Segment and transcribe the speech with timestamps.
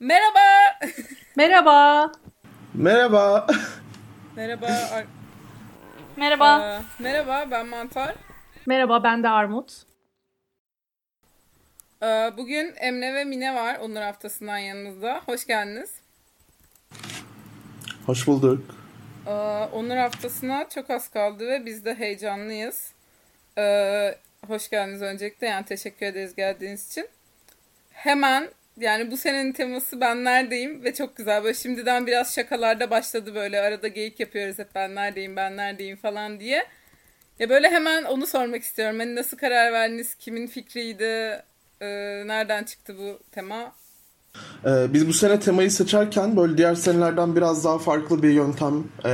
[0.00, 0.78] Merhaba.
[1.36, 2.12] Merhaba.
[2.74, 3.46] Merhaba.
[4.36, 5.04] Merhaba.
[6.16, 6.44] Merhaba.
[6.44, 8.14] Aa, merhaba ben Mantar.
[8.66, 9.72] Merhaba ben de Armut.
[12.02, 15.20] Ee, Bugün Emre ve Mine var Onur haftasından yanımızda.
[15.26, 15.90] Hoş geldiniz.
[18.06, 18.64] Hoş bulduk.
[19.26, 19.30] Ee,
[19.72, 22.92] Onur haftasına çok az kaldı ve biz de heyecanlıyız.
[23.58, 27.08] Ee, Hoş geldiniz öncelikle yani teşekkür ederiz geldiğiniz için.
[27.92, 28.48] Hemen
[28.80, 33.60] yani bu senenin teması ben neredeyim ve çok güzel böyle şimdiden biraz şakalarda başladı böyle
[33.60, 36.66] arada geyik yapıyoruz hep ben neredeyim ben neredeyim falan diye.
[37.38, 38.98] Ya böyle hemen onu sormak istiyorum.
[38.98, 40.14] Hani nasıl karar verdiniz?
[40.14, 41.42] Kimin fikriydi?
[41.80, 41.86] Ee,
[42.26, 43.72] nereden çıktı bu tema?
[44.66, 49.12] Ee, biz bu sene temayı seçerken böyle diğer senelerden biraz daha farklı bir yöntem e,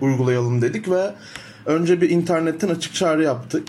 [0.00, 1.10] uygulayalım dedik ve
[1.66, 3.68] önce bir internetten açık çağrı yaptık.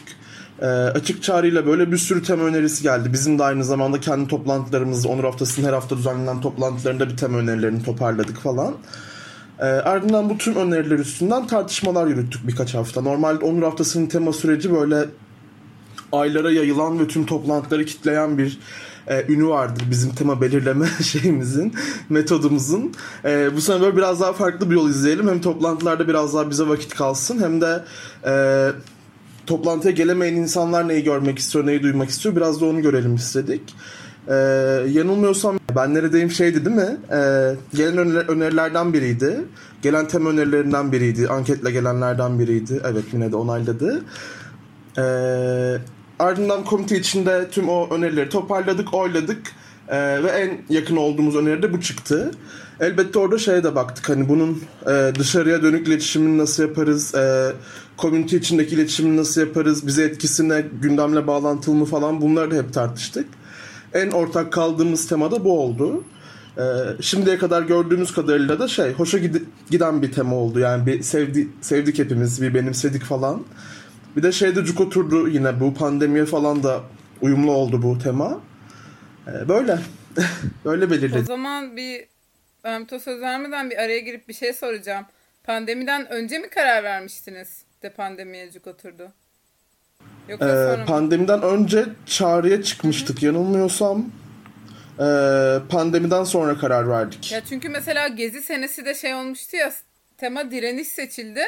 [0.61, 3.13] E, açık çağrıyla böyle bir sürü tema önerisi geldi.
[3.13, 7.83] Bizim de aynı zamanda kendi toplantılarımızda Onur Haftası'nın her hafta düzenlenen toplantılarında bir tema önerilerini
[7.83, 8.73] toparladık falan.
[9.59, 13.01] E, ardından bu tüm öneriler üstünden tartışmalar yürüttük birkaç hafta.
[13.01, 15.05] Normalde Onur Haftası'nın tema süreci böyle
[16.11, 18.59] aylara yayılan ve tüm toplantıları kitleyen bir
[19.07, 21.73] e, ünü vardır bizim tema belirleme şeyimizin,
[22.09, 22.93] metodumuzun.
[23.25, 25.27] E, bu sene böyle biraz daha farklı bir yol izleyelim.
[25.27, 27.83] Hem toplantılarda biraz daha bize vakit kalsın hem de
[28.25, 28.71] e,
[29.47, 33.75] toplantıya gelemeyen insanlar neyi görmek istiyor, neyi duymak istiyor biraz da onu görelim istedik.
[34.27, 34.33] E,
[34.91, 36.97] yanılmıyorsam ben neredeyim şeydi değil mi?
[37.11, 37.19] E,
[37.75, 39.41] gelen öner- önerilerden biriydi.
[39.81, 41.27] Gelen tema önerilerinden biriydi.
[41.27, 42.81] Anketle gelenlerden biriydi.
[42.85, 44.03] Evet yine de onayladı.
[44.97, 45.77] Ee,
[46.19, 49.37] ardından komite içinde tüm o önerileri toparladık, oyladık
[49.89, 52.31] Ee, ve en yakın olduğumuz öneri de bu çıktı.
[52.79, 57.51] Elbette orada şeye de baktık hani bunun e, dışarıya dönük iletişimini nasıl yaparız, e,
[57.97, 63.27] komünite içindeki iletişimini nasıl yaparız, bize etkisine gündemle bağlantılı mı falan bunları da hep tartıştık.
[63.93, 66.03] En ortak kaldığımız tema da bu oldu.
[66.57, 66.61] Ee,
[67.01, 69.17] şimdiye kadar gördüğümüz kadarıyla da şey hoşa
[69.71, 73.43] giden bir tema oldu yani bir sevdi, sevdik hepimiz bir benimsedik falan.
[74.17, 76.81] Bir de şeyde cuk oturdu yine bu pandemiye falan da
[77.21, 78.39] uyumlu oldu bu tema.
[79.27, 79.79] Ee, böyle.
[80.65, 81.27] böyle O belirledik.
[81.27, 82.05] zaman bir
[82.63, 85.05] Ömto söz vermeden bir araya girip bir şey soracağım.
[85.43, 89.11] Pandemiden önce mi karar vermiştiniz de pandemiye cuk oturdu?
[90.29, 94.05] Yoksa Ee, sonra pandemiden önce çağrıya çıkmıştık yanılmıyorsam.
[94.99, 97.31] Ee, pandemiden sonra karar verdik.
[97.31, 99.73] Ya çünkü mesela Gezi senesi de şey olmuştu ya
[100.17, 101.43] tema direniş seçildi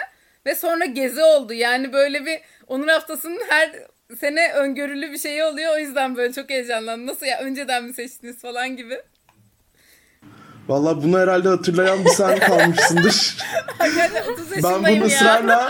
[0.46, 1.54] ve sonra Gezi oldu.
[1.54, 3.72] Yani böyle bir Onur Haftası'nın her
[4.20, 5.76] sene öngörülü bir şeyi oluyor.
[5.76, 7.08] O yüzden böyle çok heyecanlandım.
[7.08, 9.02] Nasıl ya önceden mi seçtiniz falan gibi.
[10.68, 13.38] Vallahi bunu herhalde hatırlayan bir sen kalmışsındır.
[13.78, 15.70] Hakikaten 30 ben bunu ısrarla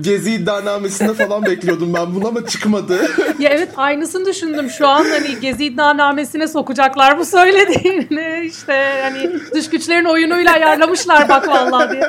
[0.00, 2.98] Gezi iddianamesinde falan bekliyordum ben bunu ama çıkmadı.
[3.38, 9.70] Ya evet aynısını düşündüm şu an hani Gezi iddianamesine sokacaklar bu söylediğini işte hani dış
[9.70, 12.08] güçlerin oyunuyla ayarlamışlar bak vallahi diye.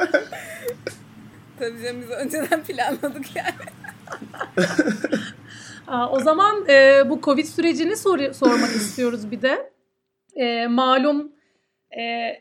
[1.59, 3.69] Tabii canım biz önceden planladık yani.
[5.87, 9.71] Aa, o zaman e, bu Covid sürecini sor- sormak istiyoruz bir de.
[10.35, 11.31] E, malum
[11.97, 12.33] e,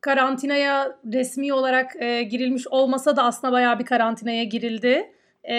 [0.00, 5.12] karantinaya resmi olarak e, girilmiş olmasa da aslında bayağı bir karantinaya girildi.
[5.44, 5.56] E,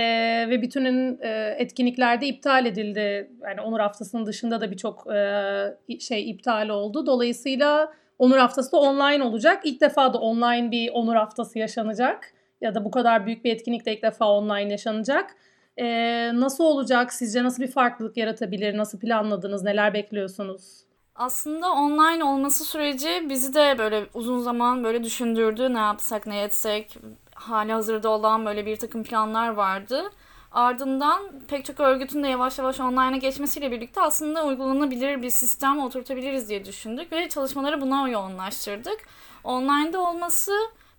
[0.50, 3.32] ve bütünün e, etkinliklerde iptal edildi.
[3.44, 7.06] Yani Onur Haftası'nın dışında da birçok e, şey iptal oldu.
[7.06, 9.62] Dolayısıyla Onur Haftası da online olacak.
[9.64, 12.34] İlk defa da online bir Onur Haftası yaşanacak.
[12.62, 15.36] Ya da bu kadar büyük bir etkinlik de ilk defa online yaşanacak.
[15.78, 17.14] Ee, nasıl olacak?
[17.14, 18.78] Sizce nasıl bir farklılık yaratabilir?
[18.78, 19.64] Nasıl planladınız?
[19.64, 20.87] Neler bekliyorsunuz?
[21.18, 25.74] Aslında online olması süreci bizi de böyle uzun zaman böyle düşündürdü.
[25.74, 26.98] Ne yapsak, ne etsek.
[27.34, 30.12] Hali hazırda olan böyle bir takım planlar vardı.
[30.52, 36.50] Ardından pek çok örgütün de yavaş yavaş online'a geçmesiyle birlikte aslında uygulanabilir bir sistem oturtabiliriz
[36.50, 39.00] diye düşündük ve çalışmaları buna yoğunlaştırdık.
[39.44, 40.52] Online'da olması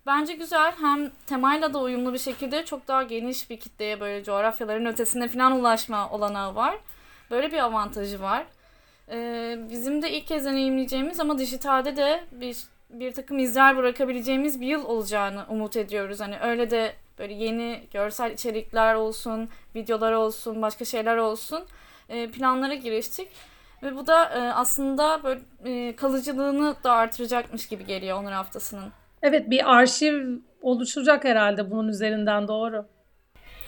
[0.05, 0.73] bence güzel.
[0.81, 5.51] Hem temayla da uyumlu bir şekilde çok daha geniş bir kitleye böyle coğrafyaların ötesine falan
[5.51, 6.77] ulaşma olanağı var.
[7.31, 8.45] Böyle bir avantajı var.
[9.11, 12.57] Ee, bizim de ilk kez deneyimleyeceğimiz ama dijitalde de bir
[12.89, 16.19] bir takım izler bırakabileceğimiz bir yıl olacağını umut ediyoruz.
[16.19, 21.63] Hani öyle de böyle yeni görsel içerikler olsun, videolar olsun, başka şeyler olsun
[22.09, 23.27] e, planlara giriştik.
[23.83, 28.91] Ve bu da e, aslında böyle e, kalıcılığını da artıracakmış gibi geliyor Onur Haftası'nın.
[29.21, 32.85] Evet bir arşiv oluşacak herhalde bunun üzerinden doğru.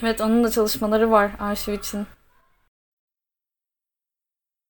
[0.04, 2.06] Evet onun da çalışmaları var arşiv için.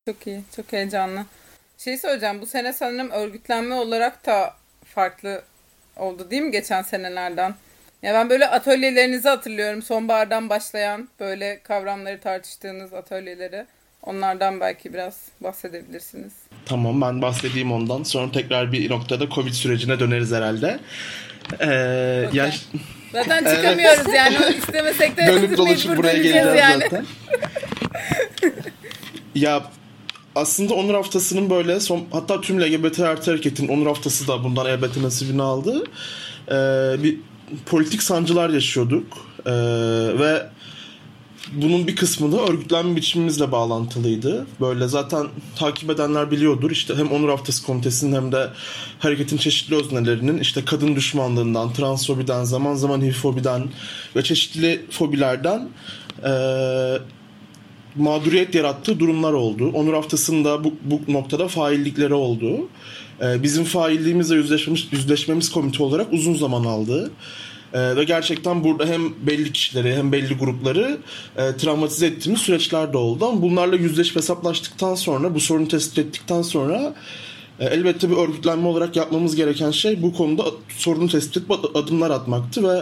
[0.08, 1.26] Çok iyi, çok heyecanlı.
[1.78, 4.54] Şey söyleyeceğim, bu sene sanırım örgütlenme olarak da
[4.86, 5.42] farklı
[5.98, 7.56] oldu değil mi geçen senelerden?
[8.04, 9.82] Ya ben böyle atölyelerinizi hatırlıyorum.
[9.82, 13.66] Sonbahardan başlayan böyle kavramları tartıştığınız atölyeleri.
[14.04, 16.34] Onlardan belki biraz bahsedebilirsiniz.
[16.66, 18.04] Tamam ben bahsedeyim ondan.
[18.04, 20.80] Sonra tekrar bir noktada Covid sürecine döneriz herhalde.
[21.60, 22.38] Ee, Okay.
[22.38, 22.52] ya,
[23.14, 26.84] Zaten çıkamıyoruz yani o istemesek de dönüp dolaşıp buraya geleceğiz yani.
[26.84, 27.06] zaten.
[29.36, 29.64] ya
[30.36, 35.04] aslında Onur Haftası'nın böyle son hatta tüm LGBT artı hareketin Onur Haftası da bundan elbette
[35.04, 35.84] nasibini aldı.
[36.48, 37.18] Ee, bir
[37.66, 39.06] politik sancılar yaşıyorduk.
[39.46, 39.52] Ee,
[40.20, 40.50] ve
[41.54, 44.48] bunun bir kısmı da örgütlenme biçimimizle bağlantılıydı.
[44.62, 46.72] Böyle zaten takip edenler biliyordur.
[46.72, 48.50] İşte hem Onur Haftası Komitesi'nin hem de
[49.00, 53.70] hareketin çeşitli öznelerinin işte kadın düşmanlığından, transfobiden, zaman zaman hifobiden
[54.16, 55.70] ve çeşitli fobilerden
[56.26, 57.00] eee
[57.96, 59.72] mağduriyet yarattığı durumlar oldu.
[59.74, 62.68] Onur Haftası'nda bu, bu noktada faillikleri oldu.
[63.22, 67.12] Ee, bizim failliğimizle yüzleşmemiz, yüzleşmemiz komite olarak uzun zaman aldı.
[67.74, 70.98] Ee, ve gerçekten burada hem belli kişileri hem belli grupları
[71.38, 73.26] e, travmatize ettiğimiz süreçler de oldu.
[73.26, 76.94] Ama bunlarla yüzleşip hesaplaştıktan sonra, bu sorunu tespit ettikten sonra
[77.60, 80.44] e, elbette bir örgütlenme olarak yapmamız gereken şey bu konuda
[80.78, 82.82] sorunu tespit edip ad- adımlar atmaktı ve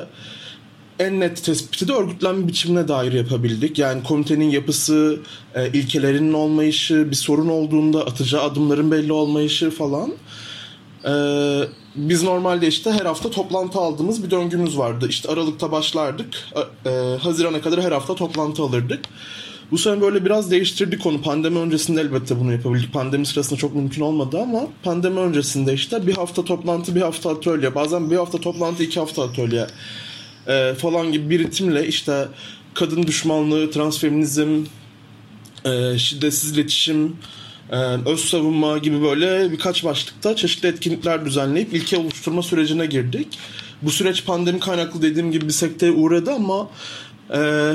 [1.00, 3.80] en net tespiti de örgütlenme biçimine dair yapabildik.
[3.80, 5.20] Yani komitenin yapısı,
[5.56, 10.14] e, ilkelerinin olmayışı, bir sorun olduğunda atacağı adımların belli olmayışı falan.
[11.06, 11.14] E,
[11.96, 15.08] biz normalde işte her hafta toplantı aldığımız bir döngümüz vardı.
[15.10, 16.28] İşte Aralık'ta başlardık,
[16.86, 16.90] e,
[17.22, 19.00] Haziran'a kadar her hafta toplantı alırdık.
[19.72, 21.22] Bu sene böyle biraz değiştirdik onu.
[21.22, 22.94] Pandemi öncesinde elbette bunu yapabildik.
[22.94, 27.76] Pandemi sırasında çok mümkün olmadı ama pandemi öncesinde işte bir hafta toplantı, bir hafta atölye.
[27.76, 29.68] Bazen bir hafta toplantı, iki hafta atölye
[30.50, 32.28] e, falan gibi bir ritimle işte
[32.74, 34.66] kadın düşmanlığı, transfeminizm,
[35.66, 37.18] e, şiddetsiz iletişim,
[37.72, 37.76] e,
[38.06, 43.28] öz savunma gibi böyle birkaç başlıkta çeşitli etkinlikler düzenleyip ilke oluşturma sürecine girdik.
[43.82, 46.70] Bu süreç pandemi kaynaklı dediğim gibi bir sekteye uğradı ama
[47.34, 47.74] e,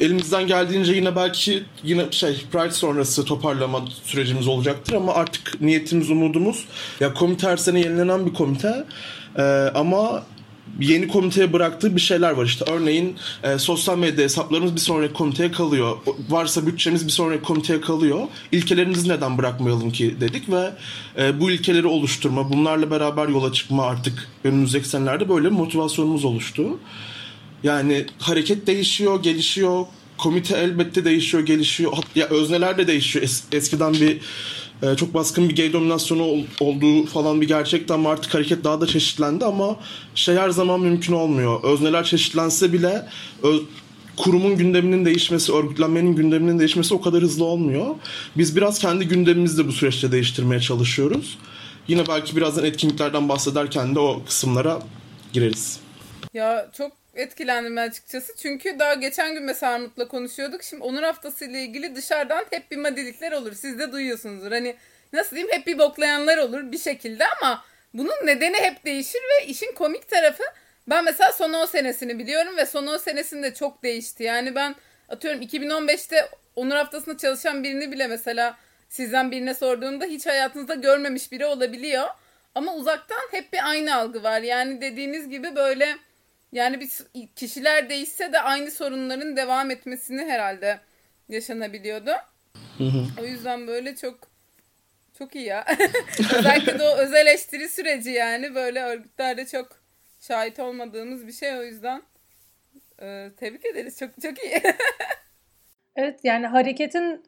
[0.00, 6.64] elimizden geldiğince yine belki yine şey Pride sonrası toparlama sürecimiz olacaktır ama artık niyetimiz umudumuz
[7.00, 8.84] ya komite her sene yenilenen bir komite
[9.38, 9.42] e,
[9.74, 10.22] ama
[10.80, 12.64] yeni komiteye bıraktığı bir şeyler var işte.
[12.72, 15.96] Örneğin e, sosyal medya hesaplarımız bir sonraki komiteye kalıyor.
[16.30, 18.20] Varsa bütçemiz bir sonraki komiteye kalıyor.
[18.52, 20.70] İlkelerimizi neden bırakmayalım ki dedik ve
[21.18, 26.78] e, bu ilkeleri oluşturma, bunlarla beraber yola çıkma artık önümüzdeki senelerde böyle bir motivasyonumuz oluştu.
[27.62, 29.86] Yani hareket değişiyor, gelişiyor.
[30.18, 31.92] Komite elbette değişiyor, gelişiyor.
[31.92, 33.24] Hat- Ya özneler de değişiyor.
[33.24, 34.20] Es- eskiden bir
[34.82, 38.80] e, çok baskın bir gay dominasyonu ol- olduğu falan bir gerçekti ama artık hareket daha
[38.80, 39.76] da çeşitlendi ama
[40.14, 41.62] şey her zaman mümkün olmuyor.
[41.64, 43.08] Özneler çeşitlense bile
[43.42, 43.58] ö-
[44.16, 47.86] kurumun gündeminin değişmesi, örgütlenmenin gündeminin değişmesi o kadar hızlı olmuyor.
[48.36, 51.38] Biz biraz kendi gündemimizi de bu süreçte değiştirmeye çalışıyoruz.
[51.88, 54.78] Yine belki birazdan etkinliklerden bahsederken de o kısımlara
[55.32, 55.78] gireriz.
[56.34, 58.36] Ya çok etkilendim açıkçası.
[58.36, 60.62] Çünkü daha geçen gün mesela Armut'la konuşuyorduk.
[60.62, 63.52] Şimdi Onur Haftası ile ilgili dışarıdan hep bir madilikler olur.
[63.52, 64.52] Siz de duyuyorsunuzdur.
[64.52, 64.76] Hani
[65.12, 67.64] nasıl diyeyim hep bir boklayanlar olur bir şekilde ama
[67.94, 70.44] bunun nedeni hep değişir ve işin komik tarafı
[70.88, 74.22] ben mesela son 10 senesini biliyorum ve son 10 senesinde çok değişti.
[74.22, 74.74] Yani ben
[75.08, 78.56] atıyorum 2015'te Onur Haftası'nda çalışan birini bile mesela
[78.88, 82.08] sizden birine sorduğumda hiç hayatınızda görmemiş biri olabiliyor.
[82.54, 84.40] Ama uzaktan hep bir aynı algı var.
[84.40, 85.96] Yani dediğiniz gibi böyle
[86.54, 86.90] yani bir
[87.36, 90.80] kişiler değişse de aynı sorunların devam etmesini herhalde
[91.28, 92.10] yaşanabiliyordu.
[93.20, 94.28] O yüzden böyle çok
[95.18, 95.66] çok iyi ya.
[96.38, 99.80] Özellikle de o öz eleştiri süreci yani böyle örgütlerde çok
[100.20, 102.02] şahit olmadığımız bir şey o yüzden
[103.02, 103.98] e, tebrik ederiz.
[103.98, 104.62] Çok çok iyi.
[105.96, 107.24] Evet yani hareketin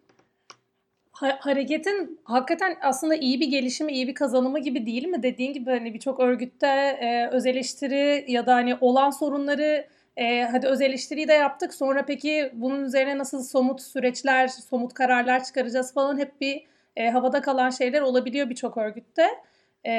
[1.17, 5.23] ha- hareketin hakikaten aslında iyi bir gelişimi, iyi bir kazanımı gibi değil mi?
[5.23, 6.67] Dediğin gibi hani birçok örgütte
[7.01, 11.75] e, öz eleştiri ya da hani olan sorunları e, hadi öz eleştiriyi de yaptık.
[11.75, 16.65] Sonra peki bunun üzerine nasıl somut süreçler, somut kararlar çıkaracağız falan hep bir
[16.97, 19.27] e, havada kalan şeyler olabiliyor birçok örgütte.
[19.87, 19.93] E,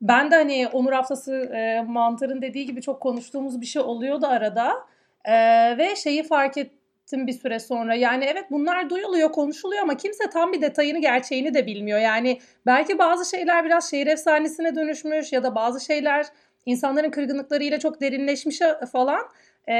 [0.00, 4.72] ben de hani Onur Haftası e, Mantar'ın dediği gibi çok konuştuğumuz bir şey oluyordu arada.
[5.24, 5.34] E,
[5.78, 6.56] ve şeyi fark
[7.08, 7.94] ettim bir süre sonra.
[7.94, 11.98] Yani evet bunlar duyuluyor, konuşuluyor ama kimse tam bir detayını, gerçeğini de bilmiyor.
[11.98, 16.26] Yani belki bazı şeyler biraz şehir efsanesine dönüşmüş ya da bazı şeyler
[16.66, 18.58] insanların kırgınlıklarıyla çok derinleşmiş
[18.92, 19.20] falan.
[19.68, 19.74] E,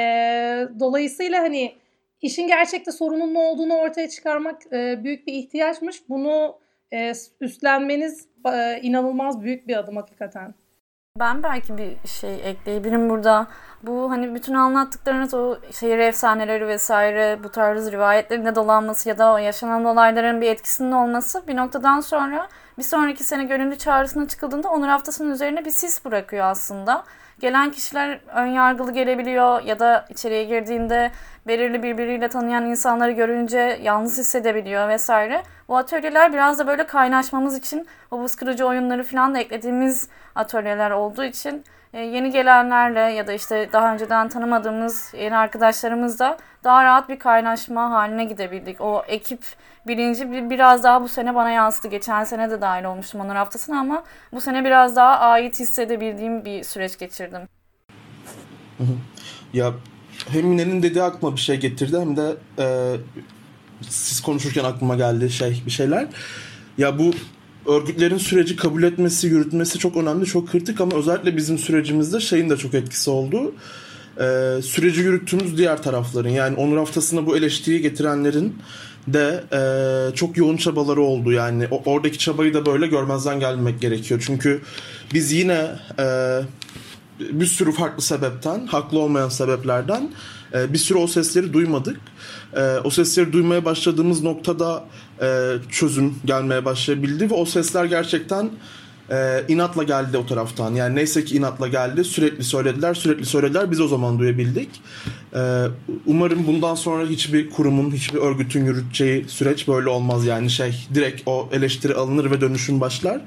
[0.81, 1.75] dolayısıyla hani
[2.23, 6.09] işin gerçekte sorunun ne olduğunu ortaya çıkarmak e, büyük bir ihtiyaçmış.
[6.09, 6.59] Bunu
[6.93, 10.55] e, üstlenmeniz e, inanılmaz büyük bir adım hakikaten.
[11.21, 13.47] Ben belki bir şey ekleyebilirim burada.
[13.83, 19.33] Bu hani bütün anlattıklarınız o şehir efsaneleri vesaire bu tarz rivayetlerin de dolanması ya da
[19.33, 22.49] o yaşanan olayların bir etkisinin olması bir noktadan sonra
[22.79, 27.05] bir sonraki sene gönüllü çağrısına çıkıldığında Onur Haftası'nın üzerine bir sis bırakıyor aslında.
[27.41, 31.11] Gelen kişiler ön yargılı gelebiliyor ya da içeriye girdiğinde
[31.47, 35.43] belirli birbiriyle tanıyan insanları görünce yalnız hissedebiliyor vesaire.
[35.69, 40.91] Bu atölyeler biraz da böyle kaynaşmamız için o buz kırıcı oyunları falan da eklediğimiz atölyeler
[40.91, 47.09] olduğu için e, yeni gelenlerle ya da işte daha önceden tanımadığımız yeni arkadaşlarımızla daha rahat
[47.09, 48.81] bir kaynaşma haline gidebildik.
[48.81, 49.45] O ekip
[49.87, 51.89] bilinci biraz daha bu sene bana yansıdı.
[51.89, 56.65] Geçen sene de dahil olmuştum onur haftasına ama bu sene biraz daha ait hissedebildiğim bir
[56.65, 57.41] süreç geçirdim.
[59.53, 59.73] Ya
[60.29, 62.97] hem Mine'nin dediği aklıma bir şey getirdi hem de e,
[63.83, 66.07] siz konuşurken aklıma geldi şey bir şeyler.
[66.79, 67.11] Ya bu
[67.67, 72.57] örgütlerin süreci kabul etmesi, yürütmesi çok önemli, çok kritik ama özellikle bizim sürecimizde şeyin de
[72.57, 73.55] çok etkisi oldu.
[74.21, 78.55] Ee, süreci yürüttüğümüz diğer tarafların yani onur haftasına bu eleştiriyi getirenlerin
[79.13, 81.33] de e, çok yoğun çabaları oldu.
[81.33, 84.23] Yani o, oradaki çabayı da böyle görmezden gelmek gerekiyor.
[84.27, 84.61] Çünkü
[85.15, 85.67] biz yine
[85.99, 86.41] e,
[87.21, 90.11] bir sürü farklı sebepten haklı olmayan sebeplerden
[90.55, 92.01] e, bir sürü o sesleri duymadık.
[92.57, 94.85] E, o sesleri duymaya başladığımız noktada
[95.23, 98.51] e, çözüm gelmeye başlayabildi ve o sesler gerçekten
[99.11, 100.75] e, inatla geldi o taraftan.
[100.75, 102.05] Yani neyse ki inatla geldi.
[102.05, 103.71] Sürekli söylediler, sürekli söylediler.
[103.71, 104.69] Biz o zaman duyabildik.
[105.35, 105.65] E,
[106.07, 110.27] umarım bundan sonra hiçbir kurumun, hiçbir örgütün yürüteceği süreç böyle olmaz.
[110.27, 113.21] Yani şey direkt o eleştiri alınır ve dönüşüm başlar.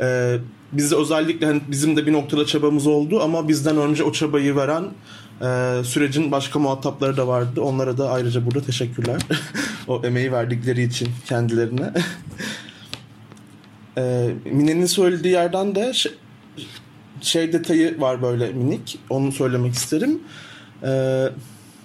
[0.00, 0.36] E,
[0.72, 4.84] bizde özellikle hani bizim de bir noktada çabamız oldu ama bizden önce o çabayı veren
[5.42, 7.60] e, sürecin başka muhatapları da vardı.
[7.60, 9.20] Onlara da ayrıca burada teşekkürler.
[9.88, 11.92] o emeği verdikleri için kendilerine.
[13.98, 16.12] e, Mine'nin söylediği yerden de şey,
[17.20, 18.98] şey detayı var böyle minik.
[19.10, 20.20] Onu söylemek isterim.
[20.82, 20.88] E,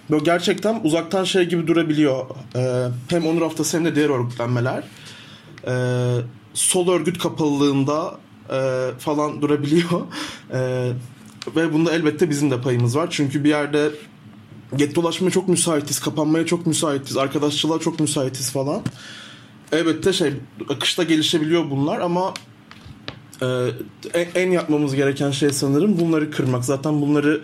[0.10, 2.26] böyle gerçekten uzaktan şey gibi durabiliyor.
[2.56, 4.84] E, hem Onur Haftası hem de diğer örgütlenmeler.
[5.68, 5.74] E,
[6.54, 8.18] sol örgüt kapalılığında
[8.50, 10.02] e, falan durabiliyor.
[10.54, 10.90] E,
[11.48, 13.08] ve bunda elbette bizim de payımız var.
[13.12, 13.90] Çünkü bir yerde
[14.76, 18.82] gettolaşmaya çok müsaitiz, kapanmaya çok müsaitiz, arkadaşçılığa çok müsaitiz falan.
[19.72, 20.34] Elbette şey
[20.70, 22.34] akışta gelişebiliyor bunlar ama
[23.42, 23.48] e,
[24.36, 26.66] en yapmamız gereken şey sanırım bunları kırmak.
[26.66, 27.42] Zaten bunları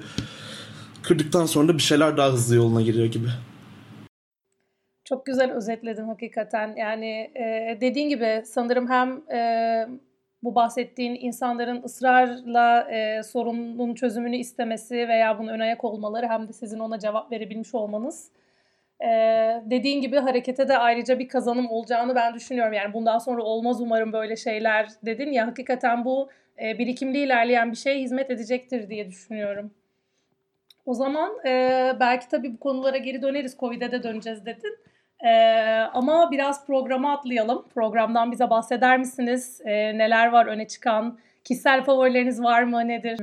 [1.01, 3.27] kırdıktan sonra da bir şeyler daha hızlı yoluna giriyor gibi.
[5.06, 6.75] Çok güzel özetledin hakikaten.
[6.75, 9.88] Yani e, dediğin gibi sanırım hem e,
[10.43, 16.53] bu bahsettiğin insanların ısrarla e, sorunun çözümünü istemesi veya bunu ön ayak olmaları hem de
[16.53, 18.31] sizin ona cevap verebilmiş olmanız.
[19.01, 19.08] E,
[19.65, 22.74] dediğin gibi harekete de ayrıca bir kazanım olacağını ben düşünüyorum.
[22.74, 26.29] Yani bundan sonra olmaz umarım böyle şeyler dedin ya hakikaten bu
[26.62, 29.72] e, birikimli ilerleyen bir şey hizmet edecektir diye düşünüyorum.
[30.86, 33.58] O zaman e, belki tabii bu konulara geri döneriz.
[33.60, 34.77] Covid'e de döneceğiz dedin.
[35.24, 35.30] Ee,
[35.94, 37.66] ama biraz programa atlayalım.
[37.74, 39.62] Programdan bize bahseder misiniz?
[39.66, 41.20] Ee, neler var öne çıkan?
[41.44, 42.88] Kişisel favorileriniz var mı?
[42.88, 43.20] Nedir?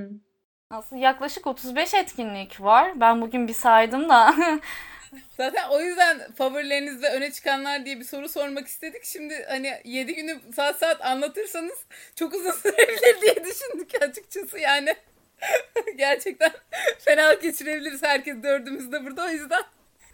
[0.71, 3.01] Aslında yaklaşık 35 etkinlik var.
[3.01, 4.35] Ben bugün bir saydım da.
[5.37, 9.05] Zaten o yüzden favorilerinizde öne çıkanlar diye bir soru sormak istedik.
[9.05, 11.87] Şimdi hani 7 günü saat saat anlatırsanız
[12.17, 14.95] çok uzun sürebilir diye düşündük açıkçası yani.
[15.97, 16.51] Gerçekten
[16.99, 19.63] fena geçirebiliriz herkes dördümüz de burada o yüzden.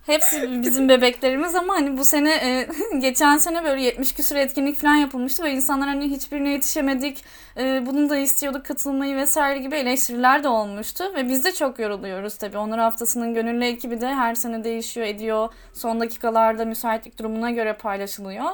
[0.06, 2.68] Hepsi bizim bebeklerimiz ama hani bu sene e,
[2.98, 7.24] geçen sene böyle 70 küsur etkinlik falan yapılmıştı ve insanlar hani hiçbirine yetişemedik.
[7.56, 12.38] E, bunu da istiyorduk katılmayı vesaire gibi eleştiriler de olmuştu ve biz de çok yoruluyoruz
[12.38, 12.58] tabii.
[12.58, 15.48] Onur haftasının gönüllü ekibi de her sene değişiyor ediyor.
[15.74, 18.50] Son dakikalarda müsaitlik durumuna göre paylaşılıyor.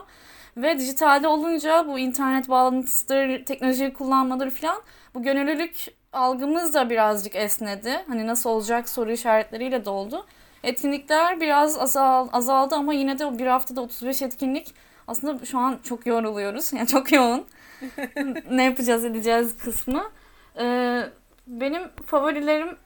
[0.57, 4.83] Ve dijitalde olunca bu internet bağlantısıdır, teknolojiyi kullanmadır falan
[5.15, 8.05] bu gönüllülük algımız da birazcık esnedi.
[8.09, 10.27] Hani nasıl olacak soru işaretleriyle doldu.
[10.63, 14.75] Etkinlikler biraz azal, azaldı ama yine de bir haftada 35 etkinlik
[15.07, 16.73] aslında şu an çok yoruluyoruz.
[16.79, 17.47] Yani çok yoğun.
[18.51, 20.11] ne yapacağız edeceğiz kısmı.
[20.59, 21.03] Ee,
[21.47, 22.77] benim favorilerim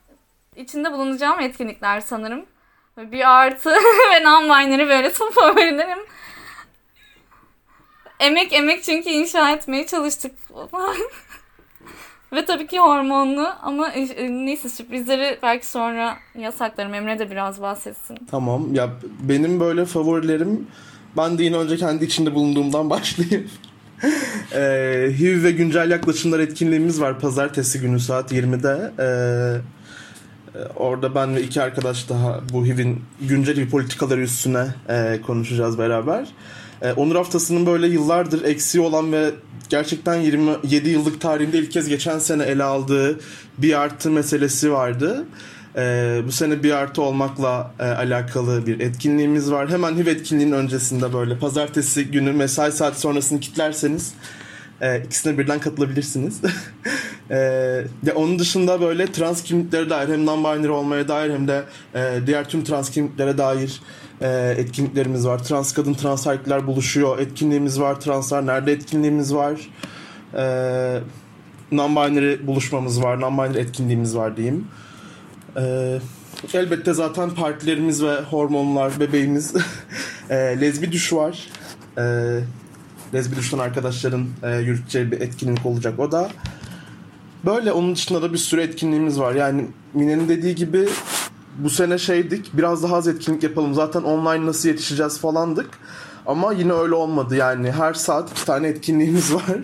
[0.57, 2.47] içinde bulunacağım etkinlikler sanırım.
[2.97, 3.71] Bir artı
[4.13, 5.99] ve non-binary böyle tüm favorilerim.
[8.21, 10.35] Emek emek çünkü inşa etmeye çalıştık.
[12.33, 16.95] Ve tabii ki hormonlu ama e, e, neyse sürprizleri belki sonra yasaklarım.
[16.95, 18.19] Emre de biraz bahsetsin.
[18.31, 18.75] Tamam.
[18.75, 20.67] Ya benim böyle favorilerim
[21.17, 23.51] ben de yine önce kendi içinde bulunduğumdan başlayayım.
[24.53, 24.61] e,
[25.19, 28.93] HIV ve güncel yaklaşımlar etkinliğimiz var pazartesi günü saat 20'de.
[28.99, 29.09] E,
[30.77, 36.29] orada ben ve iki arkadaş daha bu HIV'in güncel HIV politikaları üstüne e, konuşacağız beraber.
[36.83, 39.31] E, Onur Haftası'nın böyle yıllardır eksiği olan ve
[39.69, 43.21] gerçekten 27 yıllık tarihinde ilk kez geçen sene ele aldığı
[43.59, 45.25] bir artı meselesi vardı.
[45.77, 49.71] E, bu sene bir artı olmakla e, alakalı bir etkinliğimiz var.
[49.71, 54.15] Hemen HIV etkinliğinin öncesinde böyle pazartesi günü mesai saati sonrasını kitlerseniz
[54.81, 56.41] e, ikisine birden katılabilirsiniz.
[57.31, 57.37] Ee,
[58.07, 61.63] ya onun dışında böyle trans kimliklere dair hem non-binary olmaya dair hem de
[61.95, 63.81] e, diğer tüm trans kimliklere dair
[64.23, 65.45] e, etkinliklerimiz var.
[65.45, 67.19] Trans kadın, trans erkekler buluşuyor.
[67.19, 68.01] Etkinliğimiz var.
[68.01, 69.71] Translar nerede etkinliğimiz var.
[70.35, 70.45] E,
[71.73, 73.17] non-binary buluşmamız var.
[73.17, 74.67] Non-binary etkinliğimiz var diyeyim.
[75.57, 75.99] E,
[76.55, 79.55] elbette zaten partilerimiz ve hormonlar, bebeğimiz.
[80.31, 81.49] e, lezbi düş var.
[81.99, 82.03] E,
[83.15, 86.31] lezbi düşten arkadaşların e, yürüteceği bir etkinlik olacak o da.
[87.47, 89.35] Böyle onun dışında da bir sürü etkinliğimiz var.
[89.35, 90.89] Yani Mine'nin dediği gibi
[91.59, 93.75] bu sene şeydik biraz daha az etkinlik yapalım.
[93.75, 95.71] Zaten online nasıl yetişeceğiz falandık.
[96.27, 99.59] Ama yine öyle olmadı yani her saat iki tane etkinliğimiz var.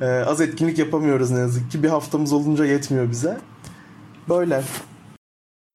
[0.00, 1.82] ee, az etkinlik yapamıyoruz ne yazık ki.
[1.82, 3.38] Bir haftamız olunca yetmiyor bize.
[4.28, 4.62] Böyle.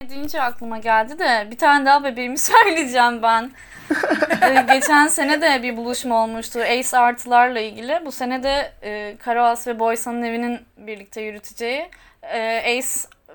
[0.09, 3.51] Deyince aklıma geldi de bir tane daha bebeğimi söyleyeceğim ben.
[4.41, 8.01] ee, geçen sene de bir buluşma olmuştu Ace artılarla ilgili.
[8.05, 11.89] Bu sene de e, Karaas ve Boysan'ın evinin birlikte yürüteceği
[12.21, 12.89] e, Ace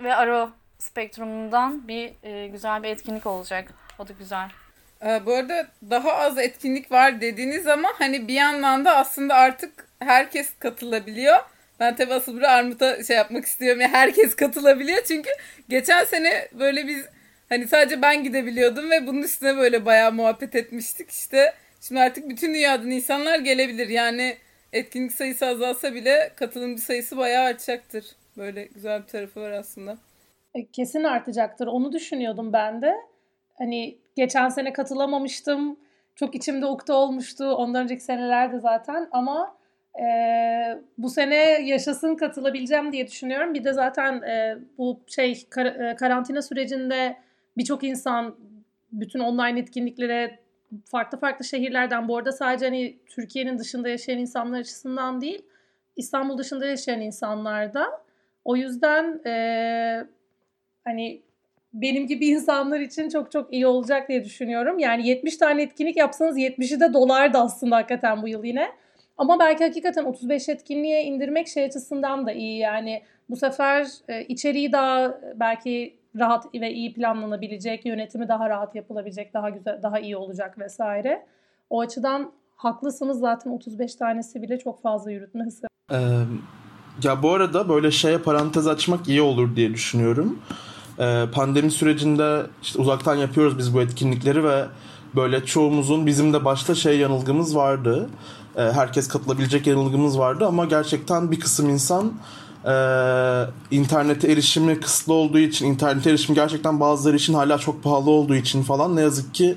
[0.05, 3.73] ve Aro spektrumundan bir e, güzel bir etkinlik olacak.
[3.99, 4.49] O da güzel.
[5.05, 9.89] Ee, bu arada daha az etkinlik var dediğiniz ama hani bir yandan da aslında artık
[9.99, 11.39] herkes katılabiliyor.
[11.81, 13.81] Ben tabii asıl buraya Armut'a şey yapmak istiyorum.
[13.81, 15.31] Yani herkes katılabiliyor çünkü
[15.69, 17.05] geçen sene böyle biz
[17.49, 21.11] hani sadece ben gidebiliyordum ve bunun üstüne böyle bayağı muhabbet etmiştik.
[21.11, 23.89] İşte şimdi artık bütün dünyadan insanlar gelebilir.
[23.89, 24.37] Yani
[24.73, 28.05] etkinlik sayısı azalsa bile katılımcı sayısı bayağı artacaktır.
[28.37, 29.99] Böyle güzel bir tarafı var aslında.
[30.55, 31.67] E, kesin artacaktır.
[31.67, 32.95] Onu düşünüyordum ben de.
[33.59, 35.77] Hani geçen sene katılamamıştım.
[36.15, 37.45] Çok içimde ukde olmuştu.
[37.45, 39.57] Ondan önceki senelerde zaten ama
[40.01, 40.07] e,
[40.99, 43.55] bu sene yaşasın katılabileceğim diye düşünüyorum.
[43.55, 47.17] Bir de zaten e, bu şey kar, e, karantina sürecinde
[47.57, 48.37] birçok insan
[48.93, 50.39] bütün online etkinliklere
[50.85, 55.43] farklı farklı şehirlerden bu arada sadece hani Türkiye'nin dışında yaşayan insanlar açısından değil
[55.97, 57.87] İstanbul dışında yaşayan insanlar da
[58.45, 60.07] o yüzden e,
[60.85, 61.23] hani
[61.73, 64.79] benim gibi insanlar için çok çok iyi olacak diye düşünüyorum.
[64.79, 68.71] Yani 70 tane etkinlik yapsanız 70'i de dolardı aslında hakikaten bu yıl yine.
[69.19, 72.59] Ama belki hakikaten 35 etkinliğe indirmek şey açısından da iyi.
[72.59, 79.35] Yani bu sefer e, içeriği daha belki rahat ve iyi planlanabilecek, yönetimi daha rahat yapılabilecek,
[79.35, 81.27] daha güzel, daha iyi olacak vesaire.
[81.71, 85.67] O açıdan haklısınız zaten 35 tanesi bile çok fazla yürütmesi.
[85.93, 85.97] Ee,
[87.03, 90.43] ya bu arada böyle şeye parantez açmak iyi olur diye düşünüyorum.
[91.01, 94.67] Ee, pandemi sürecinde işte uzaktan yapıyoruz biz bu etkinlikleri ve
[95.17, 98.11] böyle çoğumuzun bizim de başta şey yanılgımız vardı.
[98.57, 102.13] Ee, herkes katılabilecek yanılgımız vardı ama gerçekten bir kısım insan
[102.65, 102.73] e,
[103.71, 108.63] internete erişimi kısıtlı olduğu için internete erişim gerçekten bazıları için hala çok pahalı olduğu için
[108.63, 109.57] falan ne yazık ki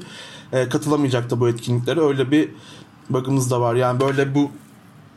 [0.53, 2.01] e, katılamayacaktı bu etkinliklere.
[2.01, 2.49] Öyle bir
[3.09, 3.75] bug'ımız da var.
[3.75, 4.51] Yani böyle bu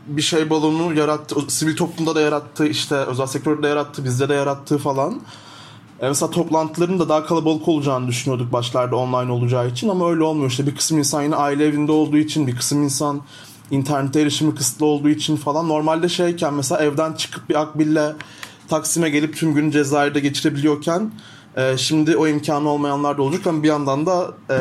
[0.06, 1.34] bir şey balonu yarattı.
[1.48, 5.20] Sivil toplumda da yarattı işte özel sektörde de yarattı bizde de yarattığı falan.
[6.00, 10.50] E mesela toplantıların da daha kalabalık olacağını düşünüyorduk başlarda online olacağı için ama öyle olmuyor.
[10.50, 13.20] İşte bir kısım insan yine aile evinde olduğu için bir kısım insan
[13.70, 15.68] internete erişimi kısıtlı olduğu için falan.
[15.68, 18.14] Normalde şeyken mesela evden çıkıp bir akbille
[18.68, 21.10] Taksim'e gelip tüm gün Cezayir'de geçirebiliyorken
[21.56, 24.58] e, şimdi o imkanı olmayanlar da olacak ama bir yandan da e,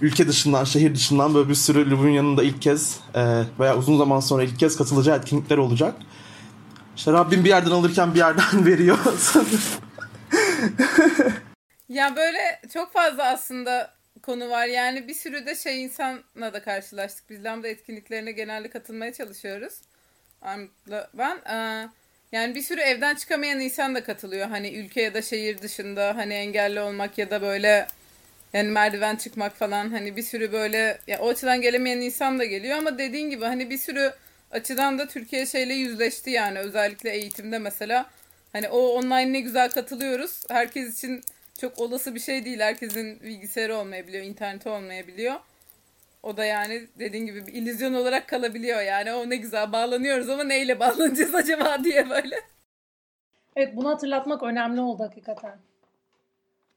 [0.00, 4.20] ülke dışından, şehir dışından böyle bir sürü Lubunya'nın da ilk kez e, veya uzun zaman
[4.20, 5.94] sonra ilk kez katılacağı etkinlikler olacak.
[6.96, 8.98] İşte Rabbim bir yerden alırken bir yerden veriyor
[11.88, 14.66] ya böyle çok fazla aslında konu var.
[14.66, 17.30] Yani bir sürü de şey insanla da karşılaştık.
[17.30, 19.74] Biz Lambda etkinliklerine genelde katılmaya çalışıyoruz.
[21.14, 21.88] Ben e,
[22.32, 24.48] yani bir sürü evden çıkamayan insan da katılıyor.
[24.48, 27.86] Hani ülke ya da şehir dışında hani engelli olmak ya da böyle
[28.52, 32.78] yani merdiven çıkmak falan hani bir sürü böyle ya o açıdan gelemeyen insan da geliyor
[32.78, 34.12] ama dediğin gibi hani bir sürü
[34.50, 38.10] açıdan da Türkiye şeyle yüzleşti yani özellikle eğitimde mesela
[38.52, 40.42] hani o online ne güzel katılıyoruz.
[40.50, 41.20] Herkes için
[41.60, 42.60] çok olası bir şey değil.
[42.60, 45.34] Herkesin bilgisayarı olmayabiliyor, interneti olmayabiliyor.
[46.22, 49.12] O da yani dediğin gibi bir illüzyon olarak kalabiliyor yani.
[49.12, 52.36] O ne güzel bağlanıyoruz ama neyle bağlanacağız acaba diye böyle.
[53.56, 55.58] Evet bunu hatırlatmak önemli oldu hakikaten.